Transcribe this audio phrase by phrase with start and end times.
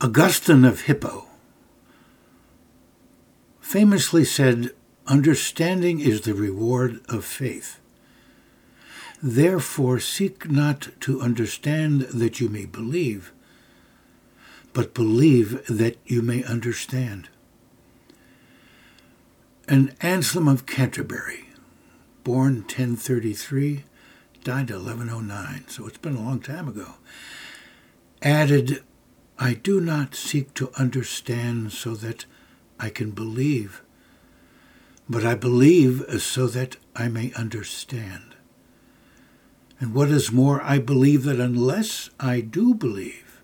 [0.00, 1.26] Augustine of Hippo
[3.60, 4.70] famously said,
[5.08, 7.80] Understanding is the reward of faith.
[9.20, 13.32] Therefore, seek not to understand that you may believe,
[14.72, 17.28] but believe that you may understand.
[19.66, 21.48] And Anselm of Canterbury,
[22.22, 23.82] born 1033,
[24.44, 26.94] died 1109, so it's been a long time ago,
[28.22, 28.84] added,
[29.38, 32.24] I do not seek to understand so that
[32.80, 33.82] I can believe,
[35.08, 38.34] but I believe so that I may understand.
[39.80, 43.40] And what is more, I believe that unless I do believe,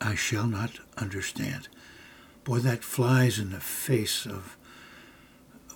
[0.00, 1.68] I shall not understand.
[2.44, 4.56] Boy, that flies in the face of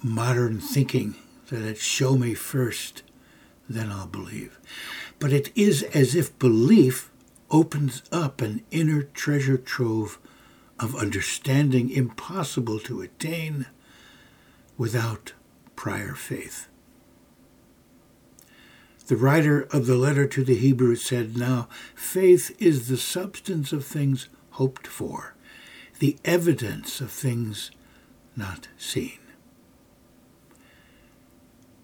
[0.03, 1.17] modern thinking
[1.49, 3.03] that it show me first,
[3.69, 4.59] then I'll believe.
[5.19, 7.12] But it is as if belief
[7.53, 10.19] opens up an inner treasure trove
[10.81, 13.67] of understanding impossible to attain
[14.77, 15.35] without
[15.77, 16.67] prior faith.
[19.07, 23.85] The writer of the letter to the Hebrews said, Now faith is the substance of
[23.85, 25.35] things hoped for,
[25.99, 27.71] the evidence of things
[28.35, 29.19] not seen.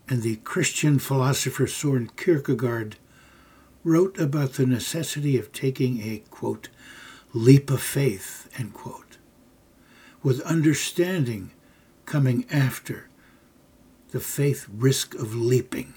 [0.08, 2.96] And the Christian philosopher Soren Kierkegaard
[3.88, 6.68] wrote about the necessity of taking a, quote,
[7.32, 9.16] leap of faith, end quote,
[10.22, 11.50] with understanding
[12.04, 13.08] coming after
[14.10, 15.94] the faith risk of leaping,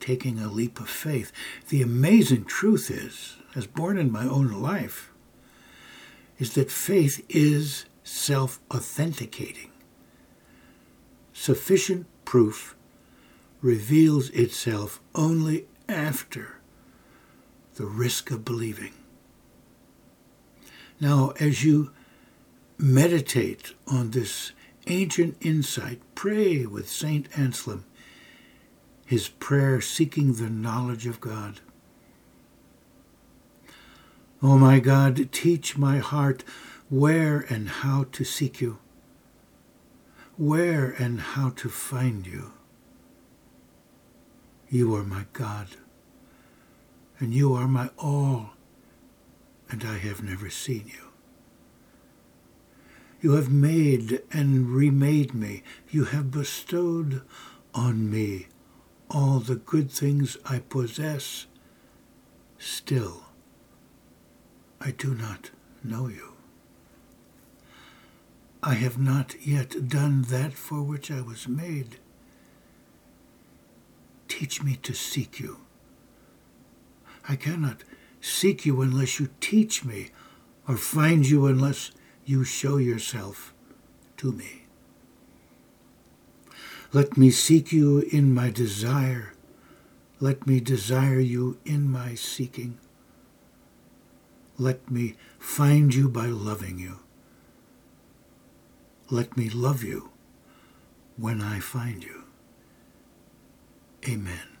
[0.00, 1.32] taking a leap of faith.
[1.68, 5.12] The amazing truth is, as born in my own life,
[6.38, 9.70] is that faith is self authenticating.
[11.32, 12.74] Sufficient proof
[13.60, 16.56] reveals itself only after
[17.74, 18.92] the risk of believing.
[21.00, 21.90] Now, as you
[22.78, 24.52] meditate on this
[24.86, 27.26] ancient insight, pray with St.
[27.38, 27.84] Anselm,
[29.06, 31.60] his prayer seeking the knowledge of God.
[34.42, 36.42] O oh my God, teach my heart
[36.88, 38.78] where and how to seek you,
[40.36, 42.52] where and how to find you.
[44.68, 45.68] You are my God,
[47.22, 48.50] and you are my all,
[49.70, 51.10] and I have never seen you.
[53.20, 55.62] You have made and remade me.
[55.88, 57.22] You have bestowed
[57.72, 58.48] on me
[59.08, 61.46] all the good things I possess.
[62.58, 63.26] Still,
[64.80, 65.50] I do not
[65.84, 66.32] know you.
[68.64, 71.98] I have not yet done that for which I was made.
[74.26, 75.58] Teach me to seek you.
[77.28, 77.84] I cannot
[78.20, 80.10] seek you unless you teach me,
[80.68, 81.90] or find you unless
[82.24, 83.52] you show yourself
[84.18, 84.66] to me.
[86.92, 89.32] Let me seek you in my desire.
[90.20, 92.78] Let me desire you in my seeking.
[94.58, 97.00] Let me find you by loving you.
[99.10, 100.10] Let me love you
[101.16, 102.24] when I find you.
[104.06, 104.51] Amen.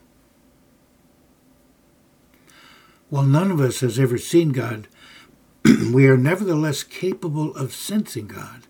[3.12, 4.88] While none of us has ever seen God,
[5.92, 8.62] we are nevertheless capable of sensing God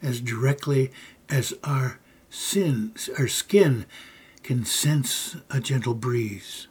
[0.00, 0.90] as directly
[1.28, 1.98] as our
[2.30, 3.84] sin, our skin
[4.42, 6.66] can sense a gentle breeze.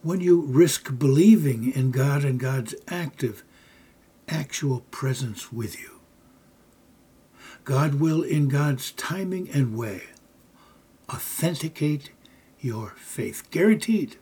[0.00, 3.44] When you risk believing in God and God's active,
[4.30, 6.00] actual presence with you,
[7.64, 10.04] God will, in God's timing and way,
[11.10, 12.12] authenticate
[12.60, 13.50] your faith.
[13.50, 14.16] Guaranteed.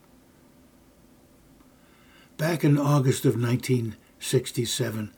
[2.41, 5.13] Back in August of 1967,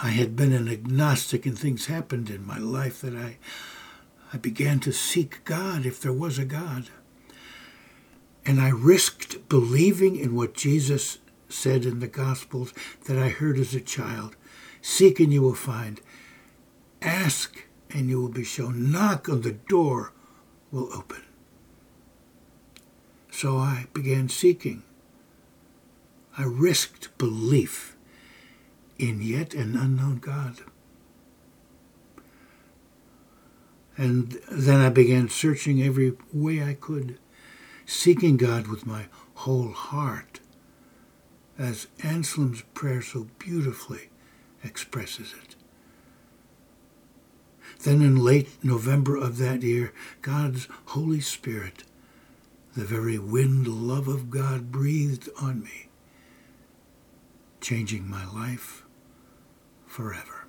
[0.00, 3.36] I had been an agnostic and things happened in my life that I,
[4.32, 6.88] I began to seek God if there was a God.
[8.46, 11.18] And I risked believing in what Jesus
[11.50, 12.72] said in the Gospels
[13.04, 14.34] that I heard as a child
[14.80, 16.00] Seek and you will find.
[17.02, 18.90] Ask and you will be shown.
[18.90, 20.14] Knock on the door
[20.70, 21.22] will open.
[23.30, 24.82] So I began seeking.
[26.38, 27.96] I risked belief
[28.98, 30.60] in yet an unknown God.
[33.96, 37.18] And then I began searching every way I could,
[37.86, 40.40] seeking God with my whole heart,
[41.58, 44.10] as Anselm's prayer so beautifully
[44.62, 45.56] expresses it.
[47.82, 51.84] Then in late November of that year, God's Holy Spirit,
[52.74, 55.88] the very wind love of God, breathed on me
[57.66, 58.84] changing my life
[59.88, 60.46] forever.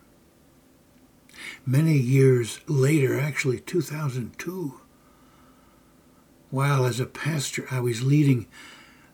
[1.65, 4.79] Many years later, actually 2002,
[6.51, 8.45] while as a pastor I was leading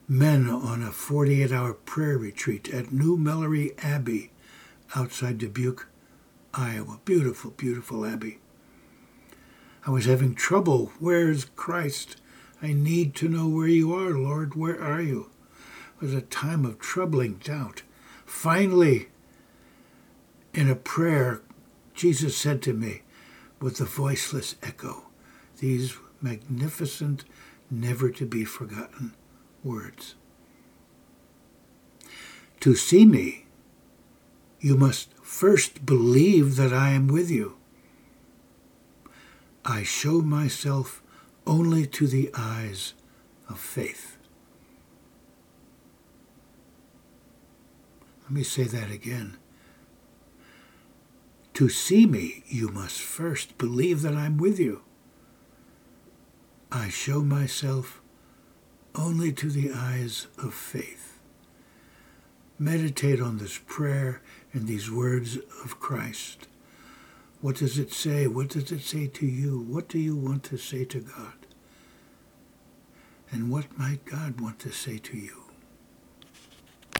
[0.05, 4.31] men on a 48 hour prayer retreat at New Melleray Abbey
[4.94, 5.88] outside Dubuque,
[6.53, 6.99] Iowa.
[7.06, 8.39] Beautiful, beautiful abbey.
[9.88, 10.91] I was having trouble.
[10.99, 12.17] Where's Christ?
[12.61, 14.56] I need to know where you are, Lord.
[14.56, 15.29] Where are you?
[15.95, 17.83] It was a time of troubling doubt.
[18.33, 19.07] Finally,
[20.53, 21.41] in a prayer,
[21.94, 23.03] Jesus said to me
[23.62, 25.06] with a voiceless echo
[25.59, 27.24] these magnificent,
[27.71, 29.13] never to be forgotten
[29.63, 30.15] words.
[32.59, 33.45] To see me,
[34.59, 37.56] you must first believe that I am with you.
[39.63, 41.01] I show myself
[41.47, 42.94] only to the eyes
[43.47, 44.12] of faith.
[48.23, 49.37] Let me say that again.
[51.55, 54.81] To see me, you must first believe that I'm with you.
[56.71, 58.01] I show myself
[58.95, 61.19] only to the eyes of faith.
[62.57, 64.21] Meditate on this prayer
[64.53, 66.47] and these words of Christ.
[67.41, 68.25] What does it say?
[68.25, 69.59] What does it say to you?
[69.59, 71.33] What do you want to say to God?
[73.31, 75.43] And what might God want to say to you?